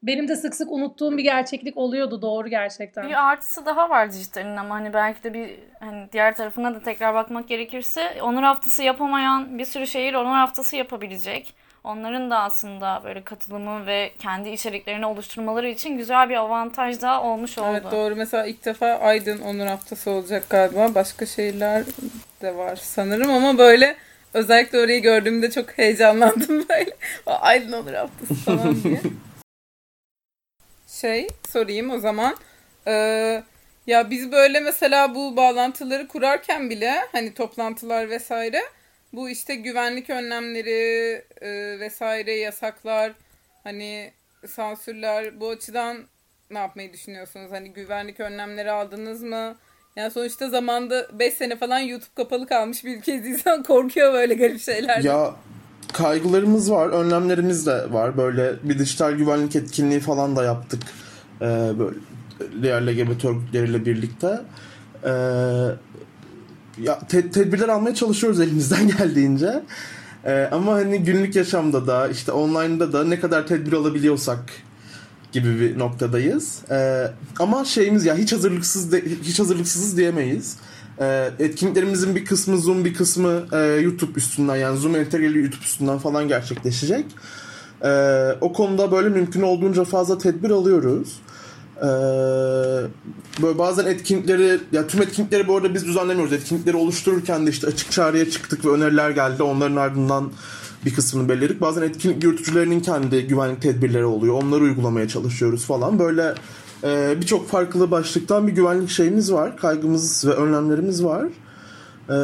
[0.02, 3.08] Benim de sık sık unuttuğum bir gerçeklik oluyordu doğru gerçekten.
[3.08, 7.14] Bir artısı daha var dijitalin ama hani belki de bir hani diğer tarafına da tekrar
[7.14, 11.54] bakmak gerekirse onur haftası yapamayan bir sürü şehir onur haftası yapabilecek.
[11.84, 17.58] Onların da aslında böyle katılımı ve kendi içeriklerini oluşturmaları için güzel bir avantaj da olmuş
[17.58, 17.68] oldu.
[17.70, 18.16] Evet doğru.
[18.16, 20.94] Mesela ilk defa Aydın Onur Haftası olacak galiba.
[20.94, 21.84] Başka şehirler
[22.42, 23.96] de var sanırım ama böyle
[24.34, 26.96] özellikle orayı gördüğümde çok heyecanlandım böyle.
[27.26, 29.00] Aydın Onur Haftası falan diye.
[30.86, 32.36] şey sorayım o zaman.
[32.86, 33.42] Ee,
[33.86, 38.62] ya biz böyle mesela bu bağlantıları kurarken bile hani toplantılar vesaire
[39.16, 43.12] bu işte güvenlik önlemleri e, vesaire yasaklar
[43.64, 44.12] hani
[44.46, 45.96] sansürler bu açıdan
[46.50, 47.50] ne yapmayı düşünüyorsunuz?
[47.50, 49.56] Hani güvenlik önlemleri aldınız mı?
[49.96, 53.26] Yani sonuçta zamanda 5 sene falan YouTube kapalı kalmış bir ülkeyiz.
[53.30, 55.10] İnsan korkuyor böyle garip şeylerden.
[55.10, 55.34] Ya
[55.92, 58.16] kaygılarımız var, önlemlerimiz de var.
[58.16, 60.82] Böyle bir dijital güvenlik etkinliği falan da yaptık.
[61.40, 61.44] Ee,
[61.78, 61.96] böyle
[62.62, 64.40] diğer LGBT örgütleriyle birlikte.
[65.04, 65.10] Ee,
[66.82, 69.62] ya te- tedbirler almaya çalışıyoruz elimizden geldiğince.
[70.24, 74.40] Ee, ama hani günlük yaşamda da işte online'da da ne kadar tedbir alabiliyorsak
[75.32, 76.58] gibi bir noktadayız.
[76.70, 80.56] Ee, ama şeyimiz ya hiç hazırlıksız de, hiç hazırlıksızız diyemeyiz.
[81.00, 85.98] Ee, etkinliklerimizin bir kısmı Zoom bir kısmı e, YouTube üstünden yani Zoom entegreli YouTube üstünden
[85.98, 87.04] falan gerçekleşecek.
[87.84, 91.20] Ee, o konuda böyle mümkün olduğunca fazla tedbir alıyoruz.
[91.76, 91.86] Ee,
[93.42, 96.32] böyle bazen etkinlikleri ya tüm etkinlikleri bu arada biz düzenlemiyoruz.
[96.32, 99.42] Etkinlikleri oluştururken de işte açık çağrıya çıktık ve öneriler geldi.
[99.42, 100.32] Onların ardından
[100.84, 101.60] bir kısmını belirledik.
[101.60, 104.42] Bazen etkinlik yürütücülerinin kendi güvenlik tedbirleri oluyor.
[104.42, 105.98] Onları uygulamaya çalışıyoruz falan.
[105.98, 106.34] Böyle
[106.84, 109.56] e, birçok farklı başlıktan bir güvenlik şeyimiz var.
[109.56, 111.26] Kaygımız ve önlemlerimiz var.
[112.10, 112.16] E,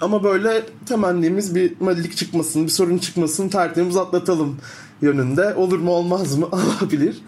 [0.00, 4.56] ama böyle temennimiz bir malilik çıkmasın, bir sorun çıkmasın, tertemiz atlatalım
[5.02, 5.54] yönünde.
[5.54, 6.46] Olur mu olmaz mı?
[6.80, 7.22] Olabilir.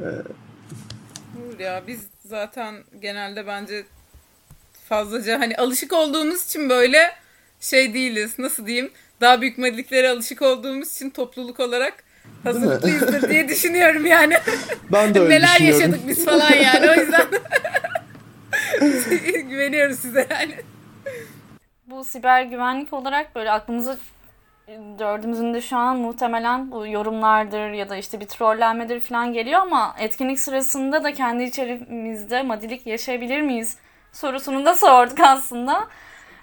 [0.00, 3.84] Olur ya biz zaten genelde bence
[4.88, 7.10] fazlaca hani alışık olduğumuz için böyle
[7.60, 8.38] şey değiliz.
[8.38, 8.90] Nasıl diyeyim?
[9.20, 12.04] Daha büyük medliklere alışık olduğumuz için topluluk olarak
[12.44, 14.38] hazırlıklıyızdır diye düşünüyorum yani.
[14.92, 15.80] Ben de öyle Neler düşünüyorum.
[15.80, 17.26] yaşadık biz falan yani o yüzden
[19.48, 20.54] güveniyoruz size yani.
[21.86, 23.96] Bu siber güvenlik olarak böyle aklımıza
[24.98, 29.94] dördümüzün de şu an muhtemelen bu yorumlardır ya da işte bir trollenmedir falan geliyor ama
[29.98, 33.78] etkinlik sırasında da kendi içerimizde madilik yaşayabilir miyiz
[34.12, 35.88] sorusunu da sorduk aslında.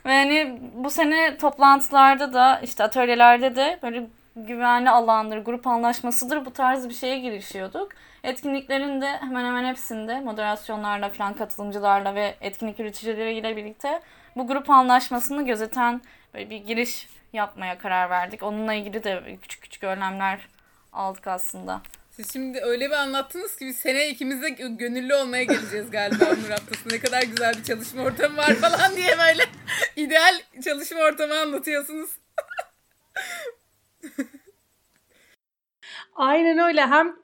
[0.05, 6.53] Ve hani bu sene toplantılarda da işte atölyelerde de böyle güvenli alandır, grup anlaşmasıdır bu
[6.53, 7.91] tarz bir şeye girişiyorduk.
[8.23, 14.01] Etkinliklerin de hemen hemen hepsinde moderasyonlarla falan katılımcılarla ve etkinlik yöneticileriyle birlikte
[14.35, 16.01] bu grup anlaşmasını gözeten
[16.33, 18.43] böyle bir giriş yapmaya karar verdik.
[18.43, 20.47] Onunla ilgili de küçük küçük önlemler
[20.93, 21.81] aldık aslında.
[22.11, 26.49] Siz şimdi öyle bir anlattınız ki biz seneye ikimiz de gönüllü olmaya geleceğiz galiba Onur
[26.49, 26.89] Haftası.
[26.89, 29.43] Ne kadar güzel bir çalışma ortamı var falan diye böyle
[29.95, 32.09] ideal çalışma ortamı anlatıyorsunuz.
[36.15, 36.87] Aynen öyle.
[36.87, 37.15] Hem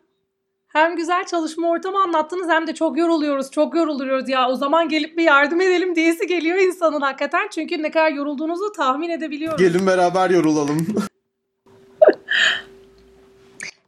[0.73, 4.49] hem güzel çalışma ortamı anlattınız hem de çok yoruluyoruz, çok yoruluyoruz ya.
[4.49, 7.47] O zaman gelip bir yardım edelim diyesi geliyor insanın hakikaten.
[7.51, 9.57] Çünkü ne kadar yorulduğunuzu tahmin edebiliyorum.
[9.57, 10.87] Gelin beraber yorulalım.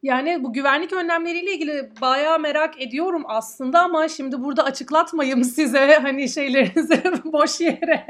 [0.03, 6.29] Yani bu güvenlik önlemleriyle ilgili bayağı merak ediyorum aslında ama şimdi burada açıklatmayayım size hani
[6.29, 8.05] şeylerinizi boş yere.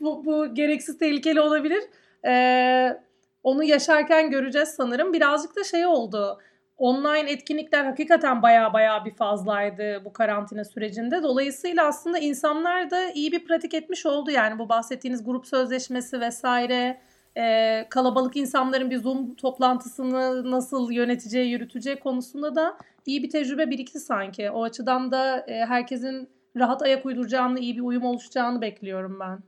[0.00, 1.82] bu, bu gereksiz tehlikeli olabilir.
[2.26, 3.00] Ee,
[3.42, 5.12] onu yaşarken göreceğiz sanırım.
[5.12, 6.38] Birazcık da şey oldu.
[6.78, 11.22] Online etkinlikler hakikaten baya baya bir fazlaydı bu karantina sürecinde.
[11.22, 14.30] Dolayısıyla aslında insanlar da iyi bir pratik etmiş oldu.
[14.30, 17.00] Yani bu bahsettiğiniz grup sözleşmesi vesaire
[17.36, 24.00] e, kalabalık insanların bir Zoom toplantısını nasıl yöneteceği, yürüteceği konusunda da iyi bir tecrübe birikti
[24.00, 24.50] sanki.
[24.50, 29.38] O açıdan da e, herkesin rahat ayak uyduracağını, iyi bir uyum oluşacağını bekliyorum ben.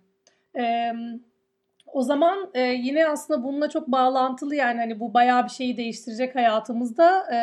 [0.63, 0.93] E,
[1.93, 6.35] o zaman e, yine aslında bununla çok bağlantılı yani hani bu bayağı bir şeyi değiştirecek
[6.35, 7.35] hayatımızda.
[7.35, 7.41] E,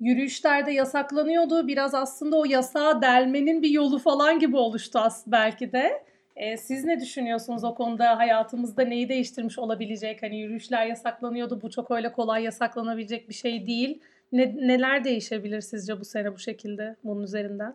[0.00, 1.68] yürüyüşlerde yasaklanıyordu.
[1.68, 6.04] Biraz aslında o yasağı delmenin bir yolu falan gibi oluştu aslında belki de.
[6.36, 10.22] E, siz ne düşünüyorsunuz o konuda hayatımızda neyi değiştirmiş olabilecek?
[10.22, 11.62] Hani yürüyüşler yasaklanıyordu.
[11.62, 14.00] Bu çok öyle kolay yasaklanabilecek bir şey değil.
[14.32, 17.74] Ne, neler değişebilir sizce bu sene bu şekilde bunun üzerinden?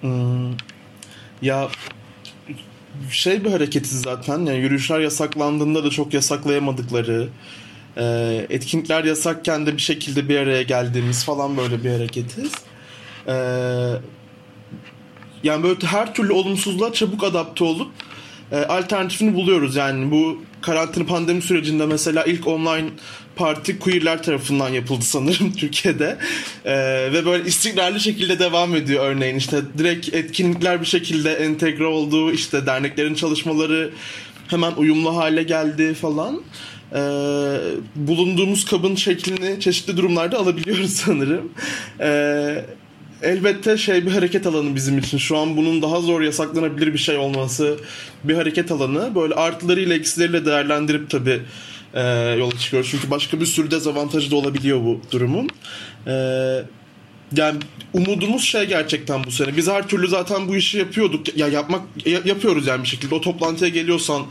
[0.00, 0.52] Hmm,
[1.42, 1.68] ya
[3.10, 4.38] şey bir hareketiz zaten.
[4.38, 7.28] Yani yürüyüşler yasaklandığında da çok yasaklayamadıkları,
[7.96, 12.52] e, etkinlikler yasakken de bir şekilde bir araya geldiğimiz falan böyle bir hareketiz.
[13.26, 13.34] E,
[15.42, 17.90] yani böyle her türlü olumsuzluğa çabuk adapte olup
[18.52, 19.76] e, alternatifini buluyoruz.
[19.76, 22.88] Yani bu karantina pandemi sürecinde mesela ilk online
[23.36, 26.18] parti queerler tarafından yapıldı sanırım Türkiye'de.
[26.64, 26.72] Ee,
[27.12, 29.36] ve böyle istikrarlı şekilde devam ediyor örneğin.
[29.36, 32.32] işte direkt etkinlikler bir şekilde entegre oldu.
[32.32, 33.90] işte derneklerin çalışmaları
[34.48, 36.42] hemen uyumlu hale geldi falan.
[36.92, 36.98] Ee,
[37.94, 41.52] bulunduğumuz kabın şeklini çeşitli durumlarda alabiliyoruz sanırım.
[42.00, 42.64] Ee,
[43.22, 45.18] elbette şey bir hareket alanı bizim için.
[45.18, 47.78] Şu an bunun daha zor yasaklanabilir bir şey olması
[48.24, 49.14] bir hareket alanı.
[49.14, 51.40] Böyle artılarıyla eksileriyle değerlendirip tabii
[51.96, 52.02] e,
[52.38, 52.90] yola çıkıyoruz.
[52.90, 55.50] Çünkü başka bir sürü dezavantajı da olabiliyor bu durumun.
[56.06, 56.12] E,
[57.36, 57.58] yani
[57.92, 59.56] umudumuz şey gerçekten bu sene.
[59.56, 61.36] Biz her türlü zaten bu işi yapıyorduk.
[61.36, 63.14] Ya yapmak ya, yapıyoruz yani bir şekilde.
[63.14, 64.22] O toplantıya geliyorsan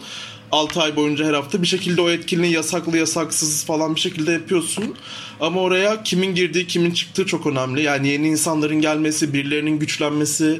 [0.51, 4.95] 6 ay boyunca her hafta bir şekilde o etkinliği yasaklı yasaksız falan bir şekilde yapıyorsun.
[5.39, 7.81] Ama oraya kimin girdiği kimin çıktığı çok önemli.
[7.81, 10.60] Yani yeni insanların gelmesi, birilerinin güçlenmesi,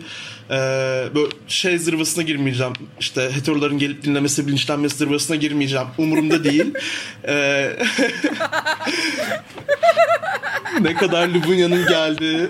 [0.50, 0.56] e,
[1.16, 2.74] böyle şey zırvasına girmeyeceğim.
[3.00, 5.88] İşte heteroların gelip dinlemesi, bilinçlenmesi zırvasına girmeyeceğim.
[5.98, 6.74] Umurumda değil.
[7.28, 7.72] e,
[10.82, 12.40] ne kadar Lubunya'nın geldiği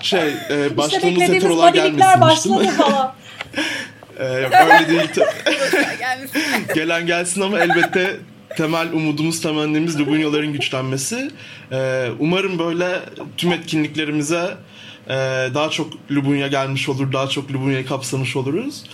[0.00, 3.14] şey e, başlığımız işte heterolar gelmesin başladı falan.
[4.18, 5.10] Ee, yok öyle değil.
[6.74, 8.16] Gelen gelsin ama elbette
[8.56, 11.30] temel umudumuz, temennimiz Lubunyaların güçlenmesi.
[11.72, 13.00] Ee, umarım böyle
[13.36, 14.56] tüm etkinliklerimize
[15.08, 15.14] e,
[15.54, 18.84] daha çok Lubunya gelmiş olur, daha çok Lubunya'yı kapsamış oluruz.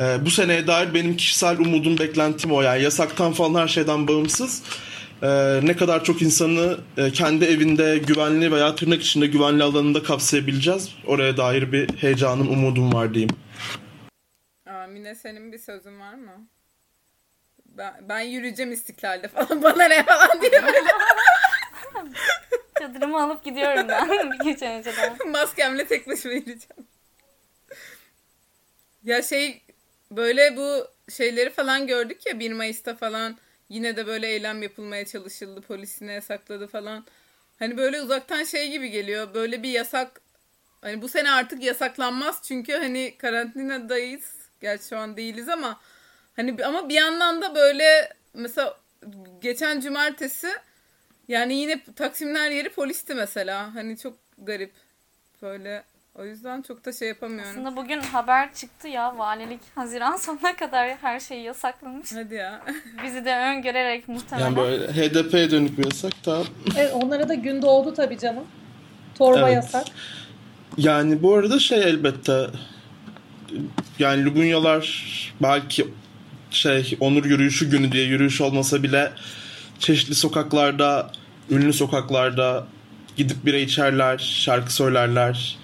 [0.00, 2.62] Ee, bu seneye dair benim kişisel umudum, beklentim o.
[2.62, 4.62] Yani yasaktan falan her şeyden bağımsız.
[5.22, 10.88] Ee, ne kadar çok insanı e, kendi evinde güvenli veya tırnak içinde güvenli alanında kapsayabileceğiz.
[11.06, 13.36] Oraya dair bir heyecanım, umudum var diyeyim.
[14.88, 16.48] Mine senin bir sözün var mı?
[17.66, 20.78] Ben, ben yürüyeceğim istiklalde falan bana ne falan diye böyle
[22.78, 25.30] Çadırımı alıp gidiyorum ben bir gece önceden.
[25.30, 26.86] maskemle tek başıma yürüyeceğim.
[29.04, 29.62] Ya şey
[30.10, 35.60] böyle bu şeyleri falan gördük ya 1 Mayıs'ta falan yine de böyle eylem yapılmaya çalışıldı.
[35.60, 37.06] Polis yine yasakladı falan.
[37.58, 39.34] Hani böyle uzaktan şey gibi geliyor.
[39.34, 40.20] Böyle bir yasak
[40.80, 44.37] hani bu sene artık yasaklanmaz çünkü hani karantinadayız.
[44.60, 45.80] Gerçi şu an değiliz ama
[46.36, 48.76] hani ama bir yandan da böyle mesela
[49.40, 50.48] geçen cumartesi
[51.28, 53.74] yani yine Taksimler yeri polisti mesela.
[53.74, 54.72] Hani çok garip.
[55.42, 57.50] Böyle o yüzden çok da şey yapamıyorum.
[57.50, 62.12] Aslında bugün haber çıktı ya valilik Haziran sonuna kadar her şeyi yasaklamış.
[62.14, 62.62] Hadi ya.
[63.04, 64.46] Bizi de öngörerek muhtemelen.
[64.46, 66.42] Yani böyle HDP'ye dönük bir yasak da
[66.76, 68.46] Evet, onlara da gün doğdu tabii canım.
[69.14, 69.54] Torba Evet.
[69.54, 69.86] yasak.
[70.76, 72.46] Yani bu arada şey elbette
[73.98, 75.04] yani Lubunyalar
[75.42, 75.86] belki
[76.50, 79.12] şey onur yürüyüşü günü diye yürüyüş olmasa bile
[79.78, 81.10] çeşitli sokaklarda,
[81.50, 82.66] ünlü sokaklarda
[83.16, 85.58] gidip bira içerler, şarkı söylerler.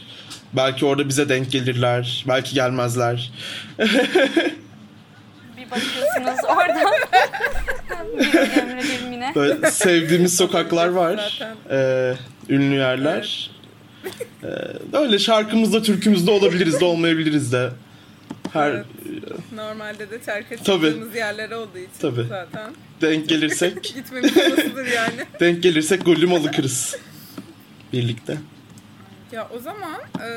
[0.52, 3.32] Belki orada bize denk gelirler, belki gelmezler.
[5.56, 6.92] Bir bakıyorsunuz oradan.
[8.18, 9.32] bir Emre bir Mine.
[9.34, 11.56] Böyle sevdiğimiz sokaklar var, Zaten.
[11.70, 12.14] ee,
[12.48, 13.50] ünlü yerler.
[14.42, 14.46] Ee,
[14.98, 17.70] öyle şarkımızda, türkümüzde olabiliriz de olmayabiliriz de.
[18.52, 18.84] Her Evet.
[19.54, 20.86] Normalde de çarka Tabii.
[20.86, 22.24] çıktığımız yerler olduğu için Tabii.
[22.28, 22.72] zaten.
[23.00, 25.14] denk gelirsek Gitmemiz olasıdır yani.
[25.40, 26.96] Denk gelirsek golüm alırız.
[27.92, 28.38] Birlikte.
[29.32, 30.28] Ya o zaman e,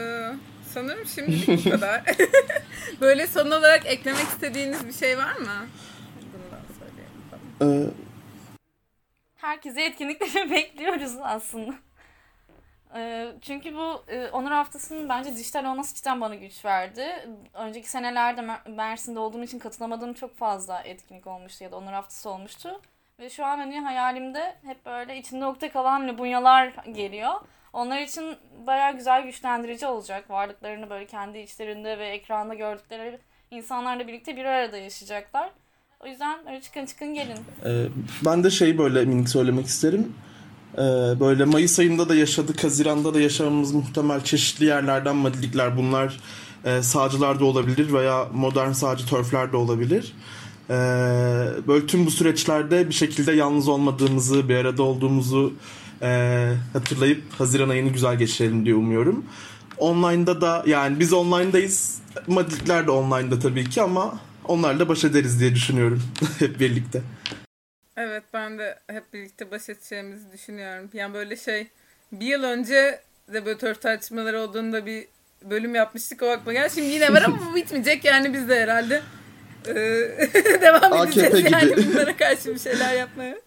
[0.74, 2.04] sanırım şimdilik bu kadar.
[3.02, 5.66] Böyle son olarak eklemek istediğiniz bir şey var mı?
[6.34, 7.22] Bundan söyleyelim.
[7.60, 7.84] Tamam.
[7.84, 7.90] Ee,
[9.36, 11.74] Herkese etkinlikleri bekliyoruz aslında.
[12.96, 17.06] Ee, Çünkü bu e, Onur Haftası'nın bence dijital olması cidden bana güç verdi.
[17.54, 22.30] Önceki senelerde Mer- Mersin'de olduğum için katılamadığım çok fazla etkinlik olmuştu ya da Onur Haftası
[22.30, 22.82] olmuştu.
[23.20, 27.34] Ve şu an hani hayalimde hep böyle içinde nokta kalan Lubunyalar geliyor.
[27.74, 28.36] Onlar için
[28.68, 30.30] bayağı güzel güçlendirici olacak.
[30.30, 33.20] Varlıklarını böyle kendi içlerinde ve ekranda gördükleri
[33.52, 35.50] insanlarla birlikte bir arada yaşayacaklar.
[36.00, 37.38] O yüzden öyle çıkın çıkın gelin.
[37.66, 37.72] e,
[38.26, 40.16] ben de şey böyle minik söylemek isterim.
[40.74, 40.80] Ee,
[41.20, 45.78] böyle Mayıs ayında da yaşadık, Haziran'da da yaşamamız muhtemel çeşitli yerlerden madilikler.
[45.78, 46.20] Bunlar
[46.66, 50.14] e, sağcılar da olabilir veya modern sağcı törfler de olabilir.
[50.70, 50.74] Ee,
[51.68, 55.54] böyle tüm bu süreçlerde bir şekilde yalnız olmadığımızı, bir arada olduğumuzu
[56.02, 59.26] e, hatırlayıp Haziran ayını güzel geçirelim diye umuyorum.
[59.78, 61.98] Online'da da yani biz online'dayız.
[62.28, 66.04] Madilikler de online'da tabii ki ama onlarla baş ederiz diye düşünüyorum
[66.40, 67.02] hep birlikte.
[67.98, 70.90] Evet ben de hep birlikte baş edeceğimizi düşünüyorum.
[70.94, 71.68] Yani böyle şey
[72.12, 73.02] bir yıl önce
[73.34, 75.08] de böyle tör tartışmaları olduğunda bir
[75.42, 76.70] bölüm yapmıştık o aklıma gel.
[76.70, 79.02] Şimdi yine var ama bu bitmeyecek yani biz de herhalde
[79.68, 79.74] e,
[80.62, 81.92] devam AKP edeceğiz yani gibi.
[81.94, 83.38] bunlara karşı bir şeyler yapmaya.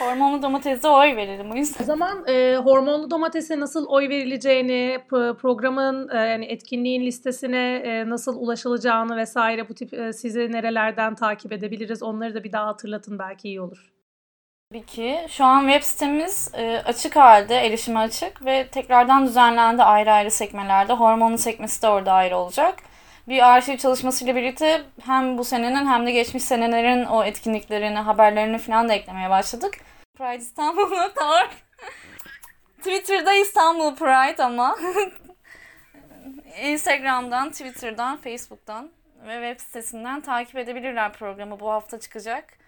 [0.00, 1.84] Hormonlu domatese oy verelim o O yüzden.
[1.84, 8.36] zaman e, hormonlu domatese nasıl oy verileceğini, pro- programın e, yani etkinliğin listesine e, nasıl
[8.40, 13.48] ulaşılacağını vesaire bu tip e, sizi nerelerden takip edebiliriz onları da bir daha hatırlatın belki
[13.48, 13.92] iyi olur.
[14.72, 15.18] Tabii ki.
[15.28, 20.92] Şu an web sitemiz e, açık halde, erişime açık ve tekrardan düzenlendi ayrı ayrı sekmelerde.
[20.92, 22.74] Hormonlu sekmesi de orada ayrı olacak.
[23.28, 28.88] Bir arşiv çalışmasıyla birlikte hem bu senenin hem de geçmiş senelerin o etkinliklerini, haberlerini falan
[28.88, 29.74] da eklemeye başladık.
[30.18, 31.12] Pride İstanbul'da
[32.78, 34.76] Twitter'da İstanbul Pride ama
[36.62, 38.90] Instagram'dan, Twitter'dan, Facebook'tan
[39.26, 41.60] ve web sitesinden takip edebilirler programı.
[41.60, 42.58] Bu hafta çıkacak.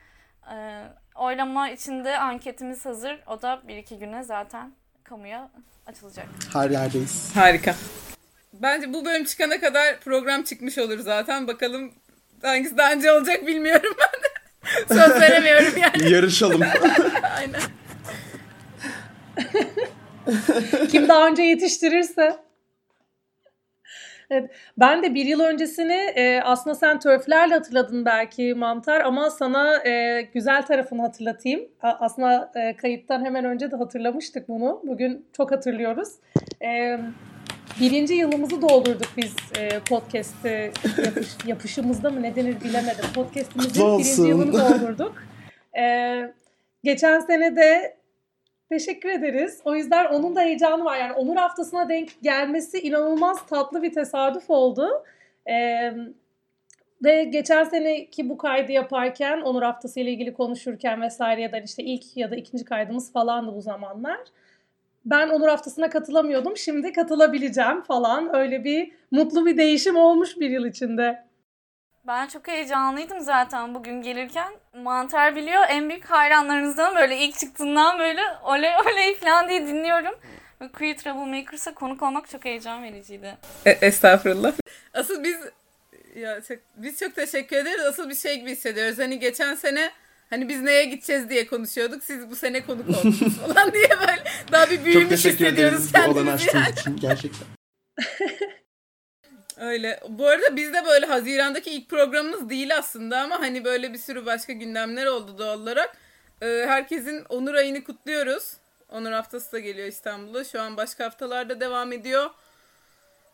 [0.52, 0.82] Ee,
[1.14, 3.20] oylama içinde anketimiz hazır.
[3.26, 4.72] O da bir iki güne zaten
[5.04, 5.50] kamuya
[5.86, 6.26] açılacak.
[6.52, 7.36] Her yerdeyiz.
[7.36, 7.74] Harika.
[8.62, 11.46] Bence bu bölüm çıkana kadar program çıkmış olur zaten.
[11.46, 11.92] Bakalım
[12.42, 14.28] hangisi daha önce olacak bilmiyorum ben de.
[15.02, 16.12] Söz veremiyorum yani.
[16.12, 16.60] Yarışalım.
[17.38, 17.60] Aynen.
[20.90, 22.36] Kim daha önce yetiştirirse.
[24.30, 29.76] Evet, ben de bir yıl öncesini e, aslında sen törflerle hatırladın belki mantar ama sana
[29.88, 31.60] e, güzel tarafını hatırlatayım.
[31.82, 34.80] A- aslında e, kayıttan hemen önce de hatırlamıştık bunu.
[34.84, 36.08] Bugün çok hatırlıyoruz.
[36.64, 36.98] E,
[37.80, 40.72] birinci yılımızı doldurduk biz e, podcast'te
[41.04, 43.04] yapış, yapışımızda mı ne denir bilemedim.
[43.14, 45.14] Podcast'imizin birinci yılını doldurduk.
[45.78, 46.34] E,
[46.84, 47.98] geçen sene de
[48.68, 49.60] Teşekkür ederiz.
[49.64, 50.98] O yüzden onun da heyecanı var.
[50.98, 55.04] Yani Onur haftasına denk gelmesi inanılmaz tatlı bir tesadüf oldu.
[55.50, 55.92] Ee,
[57.04, 61.82] ve geçen seneki bu kaydı yaparken Onur haftası ile ilgili konuşurken vesaire ya da işte
[61.82, 64.18] ilk ya da ikinci kaydımız falandı bu zamanlar.
[65.10, 66.56] Ben Onur haftasına katılamıyordum.
[66.56, 68.36] Şimdi katılabileceğim falan.
[68.36, 71.24] Öyle bir mutlu bir değişim olmuş bir yıl içinde.
[72.06, 74.52] Ben çok heyecanlıydım zaten bugün gelirken.
[74.74, 80.14] Mantar biliyor en büyük hayranlarınızdan böyle ilk çıktığından böyle oley oley falan diye dinliyorum.
[80.60, 83.36] Ve Queer Troublemakers'a konuk olmak çok heyecan vericiydi.
[83.66, 84.52] E, estağfurullah.
[84.94, 85.36] Asıl biz
[86.16, 87.80] ya çok, biz çok teşekkür ederiz.
[87.88, 88.98] Asıl bir şey gibi hissediyoruz.
[88.98, 89.90] Hani geçen sene
[90.30, 92.04] hani biz neye gideceğiz diye konuşuyorduk.
[92.04, 96.30] Siz bu sene konuk oldunuz falan diye böyle daha bir Çok büyümüş teşekkür hissediyoruz kendimizi
[96.30, 96.74] açtığınız yani.
[96.80, 97.48] için gerçekten.
[99.60, 100.00] Öyle.
[100.08, 104.52] Bu arada bizde böyle Haziran'daki ilk programımız değil aslında ama hani böyle bir sürü başka
[104.52, 105.96] gündemler oldu doğal olarak.
[106.42, 108.52] Ee, herkesin Onur ayını kutluyoruz.
[108.88, 110.44] Onur haftası da geliyor İstanbul'a.
[110.44, 112.30] Şu an başka haftalarda devam ediyor.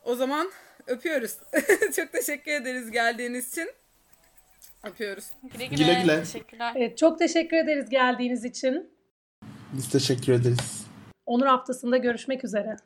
[0.05, 0.51] O zaman
[0.87, 1.37] öpüyoruz.
[1.97, 3.71] Çok teşekkür ederiz geldiğiniz için.
[4.85, 5.31] Öpüyoruz.
[5.43, 5.77] Güle güle.
[5.77, 6.21] Güle güle.
[6.21, 6.73] Teşekkürler.
[6.77, 8.91] Evet, çok teşekkür ederiz geldiğiniz için.
[9.73, 10.87] Biz teşekkür ederiz.
[11.27, 12.77] Onur haftasında görüşmek üzere.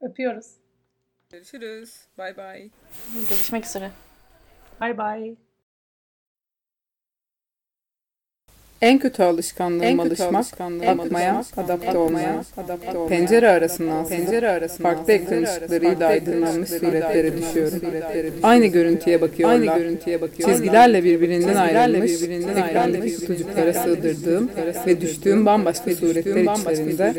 [0.00, 0.46] Öpüyoruz.
[1.30, 1.96] Görüşürüz.
[2.18, 2.70] Bay bay.
[3.30, 3.90] Görüşmek üzere.
[4.80, 5.36] Bay bay.
[8.82, 14.08] En kötü alışkanlığım En kötü alışmak, alışkanlığım akmaya, alışmak, adapte olmaya, adapte olmaya, pencere arasından
[14.08, 17.80] pencere arasından farklı ekran ışıklarıyla aydınlanmış suretlere düşüyorum.
[18.42, 19.60] Aynı görüntüye bakıyorlar.
[19.60, 20.56] Aynı görüntüye bakıyorlar.
[20.56, 22.22] Çizgilerle birbirinden ayrılmış,
[22.56, 24.50] ekrandaki kutucuklara sığdırdığım
[24.86, 27.14] ve düştüğüm bambaşka suretler içlerinde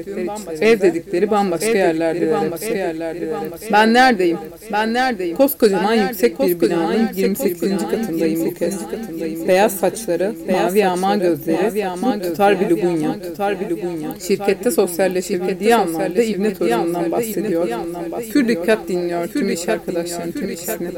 [0.61, 3.33] ev dedikleri bambaşka yerlerde bambaşka yerlerde.
[3.71, 4.37] Ben neredeyim?
[4.71, 5.37] Ben neredeyim?
[5.37, 7.51] Koskocaman yüksek bir binanın Koskocaman 28.
[7.51, 8.73] yüksek bir katındayım bu kez.
[8.73, 8.91] 28.
[8.91, 14.09] katındayım bu Beyaz saçları, mavi saçları, gözleri, yağma tutar bir lubunya, tutar bir lubunya.
[14.27, 17.67] Şirkette sosyalleşebildiği anlamda İbne torunundan bahsediyor.
[18.33, 20.89] Pür dikkat dinliyor tüm iş arkadaşlarının tüm ikisini.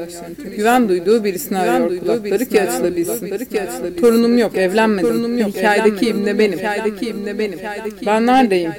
[0.56, 3.32] Güven duyduğu birisini arıyor kulakları ki açılabilsin.
[4.00, 5.46] Torunum yok, evlenmedim.
[5.46, 6.58] Hikayedeki İbne benim.
[6.58, 7.58] Hikayedeki İbne benim.
[8.06, 8.70] Ben neredeyim?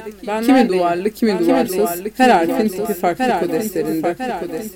[0.45, 1.89] Kimi duvarlı, kimi duvarsız.
[2.17, 4.15] Her harfin tipi farklı kodeslerinde.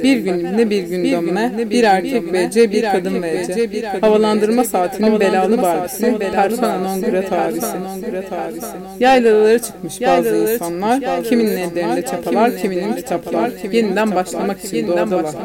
[0.04, 3.70] Bir gün İbne, bir gün dönme, bir erkek VC, bir kadın VC.
[4.02, 8.68] Havalandırma saatinin belalı barbisi, saatinin belalı persona non grata abisi.
[9.00, 15.36] Yaylalara çıkmış bazı insanlar, kiminin ellerinde çapalar, kiminin kitaplar, yeniden başlamak için doğadalar.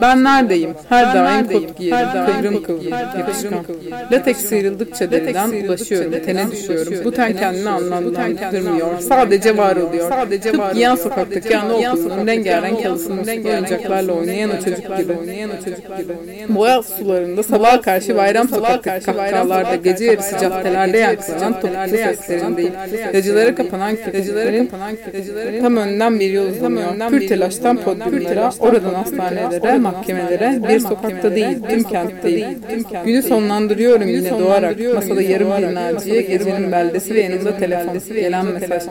[0.00, 0.74] Ben neredeyim?
[0.88, 3.64] Her daim kot giyerim, Her daim kıvrım kıvrım, yapışkan.
[4.10, 4.32] yapışkan.
[4.48, 6.94] sıyrıldıkça deriden ulaşıyorum, tene düşüyorum.
[7.04, 9.00] Bu ten kendini anlamlandırmıyor.
[9.00, 10.10] Sadece var Sadece oluyor.
[10.10, 10.74] var Tıpkı oluyor.
[10.76, 14.92] yan sokaktaki yan anaokulunun rengarenk rengarenk oyuncaklarla oynayan o çocuk gibi.
[14.92, 16.12] oyuncaklarla oynayan o çocuk gibi.
[16.48, 22.72] Boğaz sularında sabaha karşı bayram sokaktaki kahkahalarda gece yarısı caddelerde yankılanan topuklu seslerindeyim.
[23.12, 24.70] Gacılara kapanan köpeklerin
[25.60, 27.10] tam önden bir yol uzanıyor.
[27.10, 32.48] Pür telaştan podyumlara, oradan hastanelere, mahkemelere, bir sokakta değil, tüm kentteyim.
[33.04, 38.82] Günü sonlandırıyorum yine doğarak, masada yarım bir naciye, gecenin beldesi ve yanımda telefon, gelen mesaj.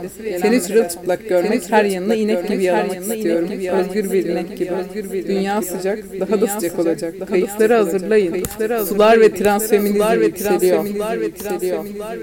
[0.41, 3.49] Seni çırılçıplak görmek, her yanına inek gibi yalamak istiyorum.
[3.71, 4.69] Özgür bir inek gibi.
[5.28, 7.13] Dünya sıcak, daha da sıcak olacak.
[7.30, 8.43] Kayıtları hazırlayın.
[8.89, 9.99] Sular ve transfeminizm
[11.30, 11.86] yükseliyor.